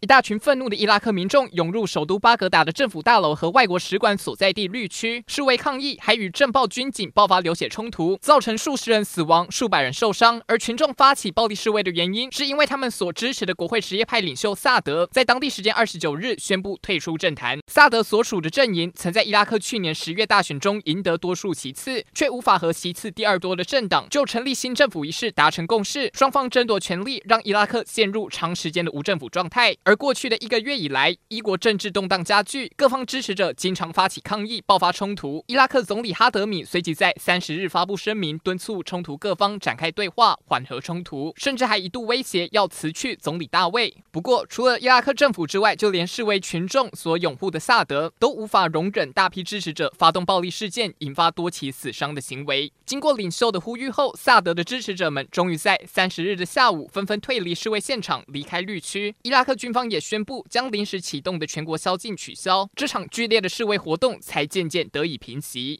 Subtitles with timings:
[0.00, 10.40] 一大群愤怒的伊拉克民众涌入首都巴格达的政府大楼和外国使馆所在地绿区示威抗议，还与政报军警爆发流血冲突，造成数十人死亡、数百人受伤。
[10.46, 17.58] 而群众发起暴力示威的原因，是因为他们所支持的国会什叶派领袖萨德在当地时间二十九日宣布退出政坛。
[17.66, 29.76] 萨德所属的阵营曾在伊拉克去年十月大选中赢得多数席次，却无法和席次第二多的政党就成立新政府一事达成共识，双方争夺权力，让伊拉克陷入长时间的无政府状态。
[29.90, 35.42] 而过去的一个月以来，伊国政治动荡加剧，各方支持者经常发起抗议，爆发冲突。
[35.48, 43.92] 伊拉克总理哈德米随即在三十日发布声明，敦促冲突各方展开对话，缓和冲突，甚至还一度威胁要辞去总理大位。
[44.12, 52.72] 不过，除了伊拉克政府之外，就连示威群众所拥护的萨德都无法容忍大批支持者发动暴力事件，引发多起死伤的行为。
[52.86, 59.12] 经过领袖的呼吁后，萨德的支持者们终于在三十日的下午纷纷退离示威现场，离开绿区。
[59.22, 60.24] 伊拉克军方也宣。
[60.24, 65.78] 布将临时启动的全国宵禁取消，这场剧烈的示威活动才渐渐得以平息。